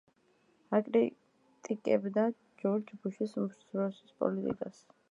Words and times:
აკრიტიკებდა 0.77 2.25
ჯორჯ 2.65 2.91
ბუში 3.05 3.31
უმცროსის 3.45 4.19
პოლიტიკას. 4.25 4.87